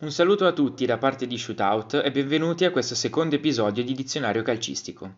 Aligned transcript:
Un 0.00 0.10
saluto 0.10 0.46
a 0.46 0.52
tutti 0.52 0.86
da 0.86 0.96
parte 0.96 1.26
di 1.26 1.36
Shootout 1.36 2.00
e 2.02 2.10
benvenuti 2.10 2.64
a 2.64 2.70
questo 2.70 2.94
secondo 2.94 3.34
episodio 3.34 3.84
di 3.84 3.92
Dizionario 3.92 4.40
Calcistico. 4.40 5.16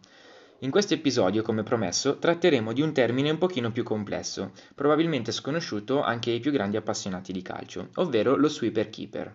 In 0.58 0.72
questo 0.72 0.94
episodio, 0.94 1.42
come 1.42 1.62
promesso, 1.62 2.18
tratteremo 2.18 2.72
di 2.72 2.82
un 2.82 2.92
termine 2.92 3.30
un 3.30 3.38
pochino 3.38 3.70
più 3.70 3.84
complesso, 3.84 4.50
probabilmente 4.74 5.30
sconosciuto 5.30 6.02
anche 6.02 6.32
ai 6.32 6.40
più 6.40 6.50
grandi 6.50 6.76
appassionati 6.76 7.32
di 7.32 7.42
calcio, 7.42 7.90
ovvero 7.94 8.34
lo 8.34 8.48
sweeper 8.48 8.90
keeper. 8.90 9.32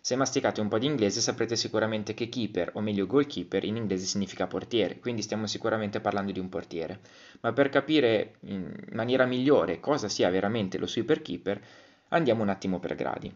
Se 0.00 0.16
masticate 0.16 0.62
un 0.62 0.68
po' 0.68 0.78
di 0.78 0.86
inglese 0.86 1.20
saprete 1.20 1.56
sicuramente 1.56 2.14
che 2.14 2.30
keeper, 2.30 2.70
o 2.72 2.80
meglio 2.80 3.06
goalkeeper, 3.06 3.64
in 3.64 3.76
inglese 3.76 4.06
significa 4.06 4.46
portiere, 4.46 4.98
quindi 4.98 5.20
stiamo 5.20 5.46
sicuramente 5.46 6.00
parlando 6.00 6.32
di 6.32 6.40
un 6.40 6.48
portiere. 6.48 7.00
Ma 7.40 7.52
per 7.52 7.68
capire 7.68 8.36
in 8.46 8.72
maniera 8.92 9.26
migliore 9.26 9.78
cosa 9.78 10.08
sia 10.08 10.30
veramente 10.30 10.78
lo 10.78 10.86
sweeper 10.86 11.20
keeper, 11.20 11.60
andiamo 12.08 12.42
un 12.42 12.48
attimo 12.48 12.80
per 12.80 12.94
gradi. 12.94 13.34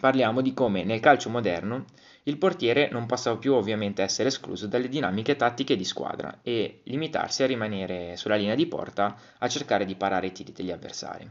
Parliamo 0.00 0.40
di 0.40 0.54
come 0.54 0.84
nel 0.84 1.00
calcio 1.00 1.30
moderno 1.30 1.84
il 2.24 2.38
portiere 2.38 2.88
non 2.90 3.06
possa 3.06 3.36
più 3.36 3.54
ovviamente 3.54 4.02
essere 4.02 4.28
escluso 4.28 4.66
dalle 4.66 4.88
dinamiche 4.88 5.34
tattiche 5.34 5.76
di 5.76 5.84
squadra 5.84 6.38
e 6.42 6.80
limitarsi 6.84 7.42
a 7.42 7.46
rimanere 7.46 8.16
sulla 8.16 8.36
linea 8.36 8.54
di 8.54 8.66
porta 8.66 9.16
a 9.38 9.48
cercare 9.48 9.84
di 9.84 9.96
parare 9.96 10.28
i 10.28 10.32
tiri 10.32 10.52
degli 10.52 10.70
avversari. 10.70 11.28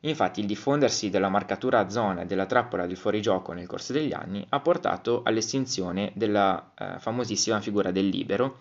Infatti 0.00 0.40
il 0.40 0.46
diffondersi 0.46 1.08
della 1.08 1.30
marcatura 1.30 1.78
a 1.78 1.88
zona 1.88 2.22
e 2.22 2.26
della 2.26 2.44
trappola 2.44 2.86
del 2.86 2.98
fuorigioco 2.98 3.52
nel 3.52 3.66
corso 3.66 3.94
degli 3.94 4.12
anni 4.12 4.44
ha 4.50 4.60
portato 4.60 5.22
all'estinzione 5.24 6.12
della 6.14 6.72
eh, 6.76 6.98
famosissima 6.98 7.60
figura 7.62 7.90
del 7.90 8.08
libero 8.08 8.58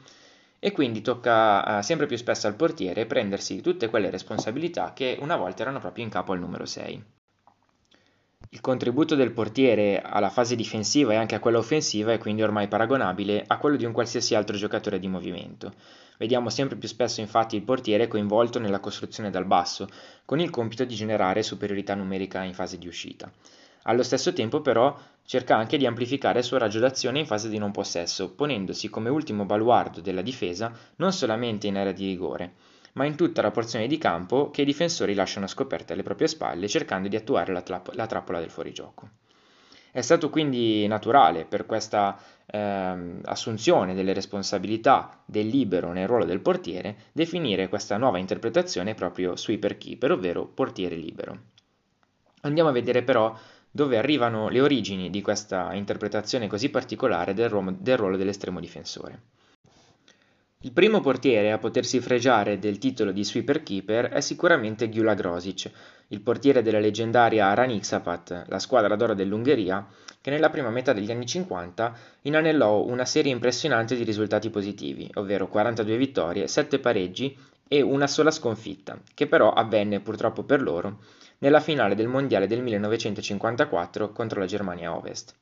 e 0.60 0.72
quindi 0.72 1.02
tocca 1.02 1.80
eh, 1.80 1.84
sempre 1.84 2.06
più 2.06 2.16
spesso 2.16 2.48
al 2.48 2.56
portiere 2.56 3.06
prendersi 3.06 3.60
tutte 3.60 3.90
quelle 3.90 4.10
responsabilità 4.10 4.94
che 4.94 5.18
una 5.20 5.36
volta 5.36 5.64
erano 5.64 5.80
proprio 5.80 6.06
in 6.06 6.10
capo 6.10 6.32
al 6.32 6.40
numero 6.40 6.66
6. 6.66 7.04
Il 8.54 8.62
contributo 8.62 9.16
del 9.16 9.32
portiere 9.32 10.00
alla 10.00 10.30
fase 10.30 10.56
difensiva 10.56 11.14
e 11.14 11.16
anche 11.16 11.34
a 11.34 11.40
quella 11.40 11.58
offensiva 11.58 12.14
è 12.14 12.20
quindi 12.20 12.44
ormai 12.44 12.68
paragonabile 12.68 13.44
a 13.48 13.58
quello 13.58 13.78
di 13.78 13.84
un 13.84 13.92
qualsiasi 13.92 14.36
altro 14.36 14.56
giocatore 14.56 15.00
di 15.00 15.08
movimento. 15.08 15.74
Vediamo 16.20 16.52
sempre 16.52 16.76
più 16.76 16.88
spesso 16.88 17.20
infatti 17.20 17.56
il 17.56 17.64
portiere 17.64 18.08
coinvolto 18.08 18.60
nella 18.60 18.80
costruzione 18.80 19.32
dal 19.32 19.46
basso, 19.46 19.88
con 20.24 20.40
il 20.40 20.52
compito 20.52 20.86
di 20.86 20.94
generare 20.94 21.42
superiorità 21.42 21.96
numerica 21.96 22.44
in 22.44 22.54
fase 22.54 22.78
di 22.78 22.86
uscita. 22.86 23.32
Allo 23.86 24.04
stesso 24.04 24.34
tempo 24.34 24.62
però 24.62 24.96
cerca 25.26 25.58
anche 25.58 25.78
di 25.78 25.88
amplificare 25.88 26.38
il 26.38 26.46
suo 26.46 26.60
raggio 26.60 26.78
d'azione 26.78 27.18
in 27.18 27.26
fase 27.26 27.50
di 27.50 27.58
non 27.58 27.72
possesso, 27.72 28.36
ponendosi 28.36 28.88
come 28.88 29.10
ultimo 29.10 29.46
baluardo 29.46 30.00
della 30.00 30.22
difesa 30.22 30.72
non 30.98 31.12
solamente 31.12 31.66
in 31.66 31.78
area 31.78 31.92
di 31.92 32.06
rigore, 32.06 32.54
ma 32.94 33.06
in 33.06 33.16
tutta 33.16 33.42
la 33.42 33.52
porzione 33.52 33.88
di 33.88 33.98
campo 33.98 34.50
che 34.50 34.62
i 34.64 34.66
difensori 34.66 35.14
lasciano 35.14 35.48
scoperte 35.48 35.94
alle 35.94 36.04
proprie 36.04 36.28
spalle 36.28 36.68
cercando 36.68 37.08
di 37.08 37.16
attuare 37.16 37.52
la, 37.54 37.62
tra- 37.62 37.82
la 37.94 38.08
trappola 38.08 38.40
del 38.40 38.50
fuorigioco. 38.50 39.10
È 39.92 40.02
stato 40.02 40.32
quindi 40.32 40.88
naturale 40.88 41.46
per 41.46 41.68
questa 41.68 42.18
eh, 42.48 43.20
assunzione 43.26 43.94
delle 43.94 44.14
responsabilità 44.14 45.22
del 45.24 45.48
libero 45.48 45.92
nel 45.92 46.08
ruolo 46.08 46.26
del 46.26 46.40
portiere 46.40 46.96
definire 47.12 47.70
questa 47.70 47.98
nuova 47.98 48.18
interpretazione 48.18 48.96
proprio 48.96 49.36
sweeper 49.36 49.78
keeper, 49.78 50.14
ovvero 50.14 50.48
portiere 50.48 50.96
libero. 50.96 51.38
Andiamo 52.42 52.70
a 52.70 52.74
vedere 52.74 53.04
però 53.04 53.38
dove 53.70 53.98
arrivano 53.98 54.50
le 54.50 54.62
origini 54.62 55.10
di 55.10 55.22
questa 55.22 55.74
interpretazione 55.74 56.48
così 56.48 56.70
particolare 56.70 57.34
del 57.34 57.50
ruolo 57.50 58.18
dell'estremo 58.18 58.60
difensore. 58.60 59.22
Il 60.66 60.72
primo 60.72 61.02
portiere 61.02 61.52
a 61.52 61.58
potersi 61.58 62.00
fregiare 62.00 62.58
del 62.58 62.78
titolo 62.78 63.12
di 63.12 63.26
sweeper 63.26 63.64
keeper 63.64 64.06
è 64.06 64.22
sicuramente 64.22 64.88
Gyula 64.88 65.14
Grosic, 65.14 65.70
il 66.08 66.22
portiere 66.22 66.62
della 66.62 66.80
leggendaria 66.80 67.54
Raniksapat, 67.54 68.46
la 68.48 68.60
squadra 68.60 68.96
d'oro 68.96 69.14
dell'Ungheria, 69.14 69.86
che 70.22 70.30
nella 70.30 70.50
prima 70.50 70.70
metà 70.70 70.94
degli 70.94 71.12
anni 71.12 71.26
50 71.26 71.94
inanellò 72.22 72.82
una 72.82 73.04
serie 73.04 73.34
impressionante 73.34 73.98
di 73.98 74.06
risultati 74.06 74.50
positivi, 74.50 75.12
ovvero 75.16 75.50
42 75.50 75.98
vittorie, 75.98 76.48
7 76.48 76.80
pareggi 76.80 77.38
e 77.68 77.82
una 77.82 78.08
sola 78.08 78.32
sconfitta, 78.32 78.98
che 79.14 79.28
però 79.28 79.52
avvenne 79.52 80.00
purtroppo 80.00 80.44
per 80.44 80.62
loro 80.62 81.00
nella 81.40 81.60
finale 81.60 81.94
del 81.94 82.08
Mondiale 82.08 82.48
del 82.48 82.62
1954 82.62 84.14
contro 84.14 84.40
la 84.40 84.46
Germania 84.46 84.96
Ovest. 84.96 85.36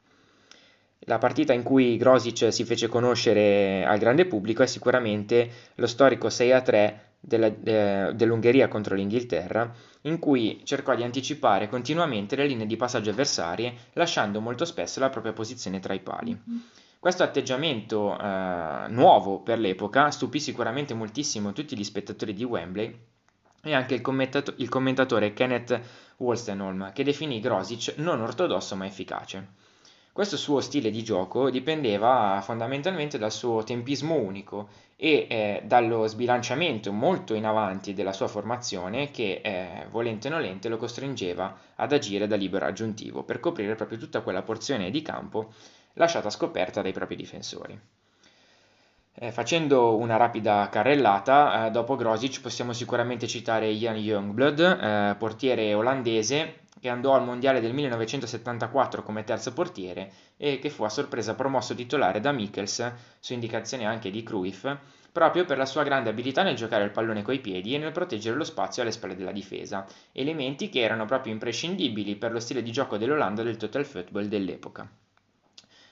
La 1.06 1.18
partita 1.18 1.52
in 1.54 1.64
cui 1.64 1.98
Grosic 1.98 2.54
si 2.54 2.64
fece 2.64 2.88
conoscere 2.88 3.84
al 3.86 3.98
grande 3.98 4.26
pubblico 4.26 4.62
è 4.62 4.68
sicuramente 4.68 5.50
lo 5.76 5.88
storico 5.88 6.28
6-3 6.28 6.94
della, 7.20 7.48
eh, 7.48 8.12
dell'Ungheria 8.14 8.68
contro 8.68 8.96
l'Inghilterra, 8.96 9.74
in 10.02 10.20
cui 10.20 10.62
cercò 10.64 10.94
di 10.96 11.04
anticipare 11.04 11.70
continuamente 11.70 12.36
le 12.36 12.46
linee 12.46 12.68
di 12.68 12.76
passaggio 12.76 13.10
avversarie, 13.10 13.74
lasciando 13.94 14.42
molto 14.42 14.66
spesso 14.66 15.00
la 15.00 15.10
propria 15.10 15.34
posizione 15.34 15.80
tra 15.80 15.94
i 15.94 16.00
pali. 16.00 16.32
Mm-hmm. 16.32 16.60
Questo 17.00 17.24
atteggiamento 17.24 18.16
eh, 18.16 18.86
nuovo 18.90 19.40
per 19.40 19.58
l'epoca 19.58 20.12
stupì 20.12 20.40
sicuramente 20.40 20.94
moltissimo 20.94 21.52
tutti 21.52 21.76
gli 21.76 21.84
spettatori 21.84 22.34
di 22.34 22.44
Wembley 22.44 22.96
e 23.64 23.74
anche 23.74 23.96
il, 23.96 24.02
commentato- 24.02 24.54
il 24.58 24.70
commentatore 24.70 25.34
Kenneth 25.34 25.80
Wolstenholm, 26.18 26.94
che 26.94 27.04
definì 27.04 27.40
Grosic 27.40 27.96
non 27.98 28.22
ortodosso 28.22 28.76
ma 28.76 28.86
efficace. 28.86 29.70
Questo 30.14 30.36
suo 30.36 30.60
stile 30.60 30.92
di 30.92 31.06
gioco 31.06 31.50
dipendeva 31.50 32.42
fondamentalmente 32.44 33.18
dal 33.18 33.32
suo 33.32 33.64
tempismo 33.64 34.16
unico 34.16 34.68
e 34.98 35.26
eh, 35.30 35.62
dallo 35.64 36.06
sbilanciamento 36.06 36.92
molto 36.92 37.34
in 37.34 37.46
avanti 37.46 37.94
della 37.94 38.12
sua 38.12 38.28
formazione 38.28 39.10
che, 39.10 39.40
eh, 39.42 39.88
volente 39.90 40.28
o 40.28 40.32
nolente, 40.32 40.68
lo 40.68 40.76
costringeva 40.76 41.58
ad 41.76 41.94
agire 41.94 42.28
da 42.28 42.36
libero 42.36 42.66
aggiuntivo 42.66 43.24
per 43.24 43.40
coprire 43.40 43.76
proprio 43.76 43.98
tutta 43.98 44.20
quella 44.20 44.42
porzione 44.42 44.92
di 44.92 45.02
campo 45.02 45.54
lasciata 45.94 46.30
scoperta 46.30 46.82
dai 46.82 46.92
propri 46.92 47.16
difensori. 47.16 47.80
Eh, 49.14 49.32
facendo 49.32 49.98
una 49.98 50.16
rapida 50.16 50.68
carrellata, 50.70 51.68
eh, 51.68 51.72
dopo 51.72 51.96
Grosic 51.96 52.42
possiamo 52.42 52.72
sicuramente 52.72 53.28
citare 53.28 53.68
Ian 53.70 53.98
Youngblood, 53.98 54.60
eh, 54.60 55.16
portiere 55.18 55.74
olandese 55.74 56.62
che 56.80 56.90
andò 56.90 57.14
al 57.14 57.24
Mondiale 57.26 57.62
del 57.62 57.74
1974 57.74 59.04
come 59.04 59.24
terzo 59.24 59.54
portiere 59.54 60.12
e 60.38 60.60
che 60.60 60.70
fu 60.70 60.84
a 60.84 60.90
sorpresa 60.90 61.36
promosso 61.36 61.76
titolare 61.76 62.20
da 62.20 62.32
Michels, 62.32 62.92
su 63.20 63.34
indicazione 63.34 63.86
anche 63.86 64.10
di 64.10 64.24
Cruyff, 64.24 64.66
proprio 65.12 65.46
per 65.46 65.58
la 65.58 65.66
sua 65.66 65.84
grande 65.84 66.10
abilità 66.10 66.42
nel 66.42 66.56
giocare 66.56 66.86
il 66.86 66.92
pallone 66.92 67.22
coi 67.22 67.40
piedi 67.40 67.76
e 67.76 67.78
nel 67.78 67.92
proteggere 67.92 68.36
lo 68.38 68.46
spazio 68.46 68.82
alle 68.82 68.92
spalle 68.92 69.16
della 69.16 69.32
difesa, 69.32 69.86
elementi 70.14 70.70
che 70.70 70.80
erano 70.80 71.06
proprio 71.06 71.34
imprescindibili 71.34 72.16
per 72.16 72.32
lo 72.32 72.40
stile 72.40 72.64
di 72.64 72.72
gioco 72.72 72.98
dell'Olanda 72.98 73.44
del 73.44 73.58
total 73.58 73.86
football 73.86 74.26
dell'epoca. 74.26 74.90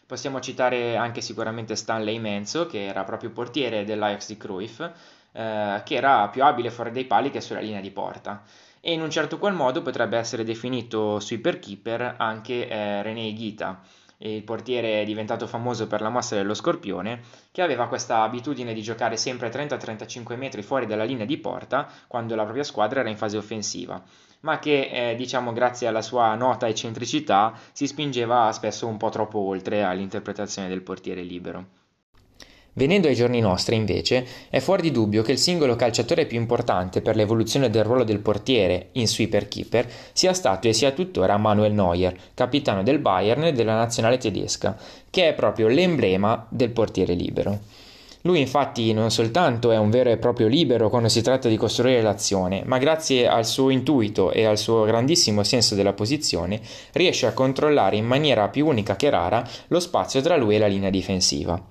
Possiamo 0.10 0.40
citare 0.40 0.96
anche 0.96 1.22
sicuramente 1.22 1.76
Stanley 1.76 2.18
Menzo, 2.18 2.66
che 2.66 2.84
era 2.84 3.04
proprio 3.04 3.30
portiere 3.30 3.86
dell'Ajax 3.86 4.26
di 4.30 4.38
Cruyff, 4.38 4.80
eh, 4.80 5.84
che 5.86 5.94
era 5.94 6.28
più 6.30 6.44
abile 6.44 6.72
fuori 6.72 6.90
dai 6.90 7.06
pali 7.06 7.30
che 7.30 7.42
sulla 7.42 7.60
linea 7.60 7.80
di 7.80 7.92
porta. 7.92 8.42
E 8.82 8.92
in 8.92 9.04
un 9.04 9.12
certo 9.12 9.38
qual 9.38 9.54
modo 9.54 9.84
potrebbe 9.84 10.18
essere 10.18 10.44
definito 10.44 11.20
sweeper 11.20 11.60
keeper 11.60 12.16
anche 12.18 12.68
eh, 12.68 13.04
René 13.04 13.32
Ghita, 13.34 13.82
il 14.20 14.44
portiere 14.44 15.06
diventato 15.06 15.48
famoso 15.48 15.88
per 15.88 16.02
la 16.02 16.10
mossa 16.10 16.36
dello 16.36 16.54
scorpione, 16.54 17.22
che 17.52 17.62
aveva 17.62 17.88
questa 17.88 18.22
abitudine 18.22 18.74
di 18.74 18.82
giocare 18.82 19.18
sempre 19.18 19.50
30-35 19.50 20.38
metri 20.38 20.62
fuori 20.62 20.86
dalla 20.86 21.04
linea 21.04 21.26
di 21.26 21.38
porta 21.38 21.88
quando 22.08 22.36
la 22.36 22.44
propria 22.44 22.64
squadra 22.64 23.00
era 23.00 23.10
in 23.10 23.18
fase 23.18 23.38
offensiva, 23.38 24.02
ma 24.42 24.60
che, 24.60 25.12
eh, 25.12 25.16
diciamo, 25.16 25.54
grazie 25.54 25.88
alla 25.88 26.02
sua 26.02 26.36
nota 26.36 26.68
eccentricità, 26.68 27.54
si 27.72 27.88
spingeva 27.88 28.52
spesso 28.52 28.88
un 28.88 28.98
po' 28.98 29.10
troppo 29.10 29.40
oltre 29.40 29.84
all'interpretazione 29.84 30.68
del 30.68 30.82
portiere 30.82 31.22
libero. 31.22 31.79
Venendo 32.74 33.08
ai 33.08 33.16
giorni 33.16 33.40
nostri, 33.42 33.76
invece, 33.76 34.26
è 34.50 34.60
fuori 34.60 34.84
di 34.84 34.92
dubbio 34.92 35.22
che 35.24 35.32
il 35.32 35.38
singolo 35.38 35.76
calciatore 35.76 36.26
più 36.26 36.38
importante 36.38 37.02
per 37.02 37.16
l'evoluzione 37.16 37.70
del 37.70 37.84
ruolo 37.84 38.04
del 38.04 38.20
portiere 38.20 38.90
in 38.94 39.08
sweeper 39.08 39.48
keeper 39.48 39.90
sia 40.14 40.34
stato 40.34 40.68
e 40.68 40.74
sia 40.74 40.92
tuttora 40.92 41.38
Manuel 41.38 41.74
Neuer, 41.74 42.16
capitano 42.34 42.84
del 42.84 43.00
Bayern 43.00 43.46
e 43.46 43.52
della 43.52 43.76
nazionale 43.76 44.18
tedesca, 44.18 44.78
che 45.10 45.30
è 45.30 45.34
proprio 45.34 45.68
l'emblema 45.68 46.46
del 46.50 46.70
portiere 46.70 47.16
libero. 47.16 47.60
Lui 48.24 48.42
infatti 48.42 48.92
non 48.92 49.12
soltanto 49.12 49.72
è 49.72 49.78
un 49.78 49.90
vero 49.90 50.10
e 50.10 50.18
proprio 50.18 50.48
libero 50.48 50.90
quando 50.90 51.08
si 51.08 51.22
tratta 51.22 51.48
di 51.48 51.56
costruire 51.56 52.02
l'azione, 52.02 52.64
ma 52.66 52.78
grazie 52.78 53.28
al 53.28 53.46
suo 53.46 53.70
intuito 53.70 54.32
e 54.32 54.44
al 54.44 54.58
suo 54.58 54.84
grandissimo 54.84 55.42
senso 55.44 55.74
della 55.74 55.94
posizione 55.94 56.60
riesce 56.92 57.28
a 57.28 57.34
controllare 57.34 57.96
in 57.96 58.06
maniera 58.06 58.50
più 58.50 58.68
unica 58.68 58.98
che 58.98 59.10
rara 59.10 59.48
lo 59.68 59.80
spazio 59.80 60.20
tra 60.20 60.36
lui 60.36 60.56
e 60.56 60.60
la 60.60 60.68
linea 60.68 60.90
difensiva. 60.90 61.62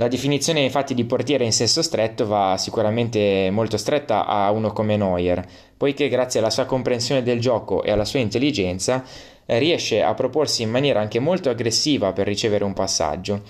La 0.00 0.08
definizione 0.08 0.60
infatti 0.60 0.94
di 0.94 1.04
portiere 1.04 1.44
in 1.44 1.52
senso 1.52 1.82
stretto 1.82 2.26
va 2.26 2.56
sicuramente 2.56 3.50
molto 3.52 3.76
stretta 3.76 4.24
a 4.24 4.50
uno 4.50 4.72
come 4.72 4.96
Neuer, 4.96 5.46
poiché 5.76 6.08
grazie 6.08 6.40
alla 6.40 6.48
sua 6.48 6.64
comprensione 6.64 7.22
del 7.22 7.38
gioco 7.38 7.82
e 7.82 7.90
alla 7.90 8.06
sua 8.06 8.18
intelligenza 8.20 9.04
eh, 9.44 9.58
riesce 9.58 10.00
a 10.00 10.14
proporsi 10.14 10.62
in 10.62 10.70
maniera 10.70 11.00
anche 11.00 11.18
molto 11.18 11.50
aggressiva 11.50 12.14
per 12.14 12.26
ricevere 12.26 12.64
un 12.64 12.72
passaggio, 12.72 13.42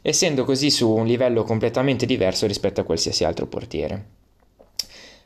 essendo 0.00 0.44
così 0.44 0.70
su 0.70 0.90
un 0.90 1.04
livello 1.04 1.42
completamente 1.42 2.06
diverso 2.06 2.46
rispetto 2.46 2.80
a 2.80 2.84
qualsiasi 2.84 3.24
altro 3.24 3.46
portiere. 3.46 4.17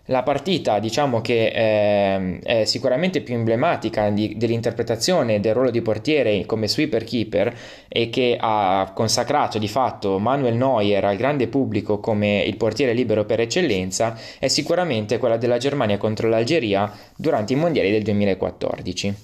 La 0.07 0.25
partita, 0.25 0.81
diciamo 0.81 1.21
che 1.21 1.47
eh, 1.47 2.39
è 2.41 2.65
sicuramente 2.65 3.21
più 3.21 3.35
emblematica 3.35 4.11
di, 4.11 4.37
dell'interpretazione 4.37 5.39
del 5.39 5.55
ruolo 5.55 5.71
di 5.71 5.81
portiere 5.81 6.45
come 6.45 6.67
sweeper 6.67 7.05
keeper 7.05 7.57
e 7.87 8.11
che 8.11 8.37
ha 8.39 8.91
consacrato 8.93 9.59
di 9.59 9.69
fatto 9.69 10.19
Manuel 10.19 10.57
Neuer 10.57 11.05
al 11.05 11.17
grande 11.17 11.47
pubblico 11.47 12.01
come 12.01 12.43
il 12.43 12.57
portiere 12.57 12.95
libero 12.95 13.25
per 13.25 13.39
eccellenza, 13.39 14.19
è 14.41 14.49
sicuramente 14.49 15.19
quella 15.19 15.37
della 15.37 15.59
Germania 15.59 15.99
contro 15.99 16.29
l'Algeria 16.29 16.93
durante 17.17 17.53
i 17.53 17.57
mondiali 17.57 17.93
del 17.93 18.03
2014. 18.03 19.15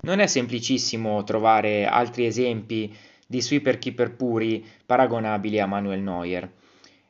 Non 0.00 0.18
è 0.18 0.26
semplicissimo 0.26 1.22
trovare 1.22 1.86
altri 1.86 2.26
esempi 2.26 2.92
di 3.24 3.40
sweeper 3.40 3.78
keeper 3.78 4.16
puri 4.16 4.66
paragonabili 4.84 5.60
a 5.60 5.66
Manuel 5.66 6.00
Neuer. 6.00 6.50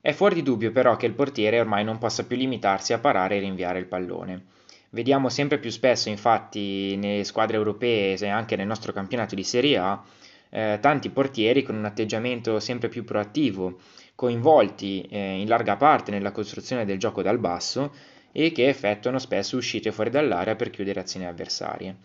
È 0.05 0.11
fuori 0.11 0.35
di 0.35 0.43
dubbio 0.43 0.73
però 0.73 0.97
che 0.97 1.07
il 1.07 1.13
portiere 1.13 1.61
ormai 1.61 1.85
non 1.85 1.99
possa 1.99 2.27
più 2.27 2.37
limitarsi 2.37 2.93
a 2.93 2.99
parare 2.99 3.37
e 3.37 3.39
rinviare 3.39 3.79
il 3.79 3.87
pallone. 3.87 4.47
Vediamo 4.91 5.29
sempre 5.29 5.61
più 5.61 5.71
spesso, 5.71 6.09
infatti, 6.09 6.97
nelle 6.97 7.23
squadre 7.23 7.57
europee 7.57 8.19
e 8.19 8.29
anche 8.29 8.57
nel 8.57 8.67
nostro 8.67 8.93
campionato 8.93 9.37
di 9.37 9.45
Serie 9.45 9.79
A, 9.79 10.03
eh, 10.51 10.79
tanti 10.81 11.09
portieri 11.09 11.63
con 11.63 11.77
un 11.77 11.85
atteggiamento 11.85 12.59
sempre 12.59 12.89
più 12.89 13.05
proattivo, 13.05 13.79
coinvolti 14.17 15.03
eh, 15.03 15.41
in 15.41 15.47
larga 15.47 15.77
parte 15.77 16.11
nella 16.11 16.33
costruzione 16.33 16.85
del 16.85 16.99
gioco 16.99 17.23
dal 17.23 17.39
basso 17.39 17.95
e 18.33 18.51
che 18.51 18.67
effettuano 18.67 19.21
spesso 19.21 19.57
uscite 19.57 19.93
fuori 19.93 20.11
dall'area 20.11 20.57
per 20.57 20.71
chiudere 20.71 20.99
azioni 20.99 21.27
avversarie. 21.27 21.97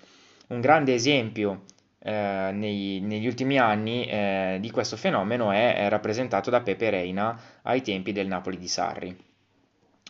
Un 0.49 0.61
grande 0.61 0.93
esempio 0.93 1.63
eh, 2.07 2.51
nei, 2.53 3.01
negli 3.01 3.27
ultimi 3.27 3.59
anni 3.59 4.05
eh, 4.05 4.59
di 4.61 4.71
questo 4.71 4.95
fenomeno 4.95 5.51
è, 5.51 5.75
è, 5.75 5.89
rappresentato 5.89 6.49
da 6.49 6.61
Pepe 6.61 6.89
Reina 6.89 7.37
ai 7.63 7.81
tempi 7.81 8.13
del 8.13 8.27
Napoli 8.27 8.57
di 8.57 8.69
Sarri. 8.69 9.13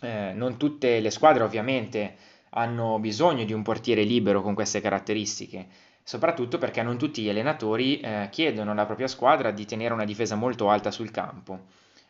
Eh, 0.01 0.31
non 0.35 0.57
tutte 0.57 0.99
le 0.99 1.09
squadre 1.09 1.41
ovviamente 1.41 2.15
hanno 2.51 2.99
bisogno 2.99 3.45
di 3.45 3.53
un 3.53 3.63
portiere 3.63 4.03
libero 4.03 4.43
con 4.43 4.53
queste 4.53 4.79
caratteristiche, 4.79 5.65
soprattutto 6.03 6.59
perché 6.59 6.83
non 6.83 6.99
tutti 6.99 7.23
gli 7.23 7.29
allenatori 7.29 7.99
eh, 7.99 8.27
chiedono 8.29 8.73
alla 8.73 8.85
propria 8.85 9.07
squadra 9.07 9.49
di 9.49 9.65
tenere 9.65 9.95
una 9.95 10.05
difesa 10.05 10.35
molto 10.35 10.69
alta 10.69 10.91
sul 10.91 11.09
campo. 11.09 11.61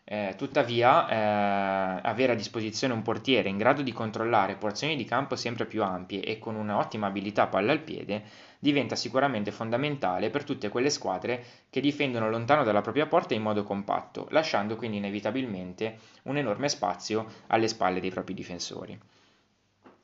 Eh, 0.09 0.36
tuttavia, 0.38 1.06
eh, 1.09 2.00
avere 2.01 2.31
a 2.31 2.36
disposizione 2.36 2.94
un 2.94 3.01
portiere 3.01 3.50
in 3.50 3.57
grado 3.57 3.81
di 3.81 3.92
controllare 3.92 4.56
porzioni 4.56 4.95
di 4.95 5.04
campo 5.04 5.36
sempre 5.36 5.65
più 5.65 5.83
ampie 5.83 6.21
e 6.21 6.39
con 6.39 6.56
un'ottima 6.56 7.07
abilità 7.07 7.48
palla 7.48 7.74
al 7.74 7.81
piede 7.81 8.24
diventa 8.57 8.95
sicuramente 8.95 9.51
fondamentale 9.51 10.30
per 10.30 10.45
tutte 10.45 10.69
quelle 10.69 10.89
squadre 10.89 11.44
che 11.69 11.81
difendono 11.81 12.30
lontano 12.30 12.63
dalla 12.63 12.80
propria 12.80 13.06
porta 13.06 13.33
in 13.33 13.42
modo 13.42 13.63
compatto, 13.63 14.27
lasciando 14.30 14.77
quindi 14.77 14.95
inevitabilmente 14.95 15.98
un 16.24 16.38
enorme 16.38 16.69
spazio 16.69 17.25
alle 17.48 17.68
spalle 17.68 18.00
dei 18.00 18.10
propri 18.10 18.33
difensori. 18.33 18.98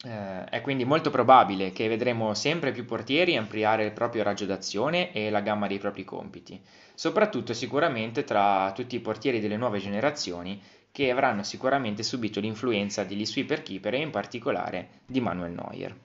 Eh, 0.06 0.44
è 0.46 0.60
quindi 0.60 0.84
molto 0.84 1.10
probabile 1.10 1.72
che 1.72 1.88
vedremo 1.88 2.34
sempre 2.34 2.74
più 2.74 2.84
portieri 2.84 3.38
ampliare 3.38 3.86
il 3.86 3.94
proprio 3.94 4.24
raggio 4.24 4.46
d'azione 4.46 5.14
e 5.14 5.30
la 5.30 5.40
gamma 5.40 5.68
dei 5.68 5.78
propri 5.78 6.04
compiti, 6.04 6.62
soprattutto 6.94 7.54
sicuramente 7.54 8.26
tra 8.26 8.74
tutti 8.76 8.96
i 8.98 9.00
portieri 9.00 9.40
delle 9.40 9.56
nuove 9.56 9.80
generazioni 9.80 10.62
che 10.92 11.10
avranno 11.10 11.44
sicuramente 11.44 12.04
subito 12.04 12.42
l'influenza 12.42 13.06
degli 13.06 13.26
sweeper 13.26 13.64
keeper 13.64 13.94
e 13.94 14.02
in 14.02 14.12
particolare 14.12 14.90
di 15.06 15.22
Manuel 15.22 15.54
Neuer. 15.54 15.96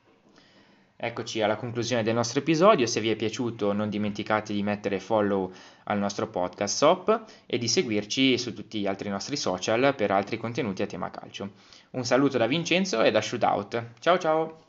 Eccoci 1.00 1.40
alla 1.40 1.54
conclusione 1.54 2.02
del 2.02 2.14
nostro 2.14 2.40
episodio, 2.40 2.84
se 2.86 3.00
vi 3.00 3.08
è 3.08 3.14
piaciuto 3.14 3.72
non 3.72 3.88
dimenticate 3.88 4.52
di 4.52 4.64
mettere 4.64 4.98
follow 4.98 5.52
al 5.84 5.96
nostro 5.96 6.26
podcast 6.26 6.76
SOP 6.76 7.22
e 7.46 7.56
di 7.56 7.68
seguirci 7.68 8.36
su 8.36 8.52
tutti 8.52 8.80
gli 8.80 8.86
altri 8.88 9.08
nostri 9.08 9.36
social 9.36 9.94
per 9.94 10.10
altri 10.10 10.38
contenuti 10.38 10.82
a 10.82 10.86
tema 10.86 11.08
calcio. 11.08 11.52
Un 11.90 12.04
saluto 12.04 12.36
da 12.36 12.48
Vincenzo 12.48 13.00
e 13.02 13.12
da 13.12 13.20
Shootout. 13.20 13.90
Ciao 14.00 14.18
ciao! 14.18 14.67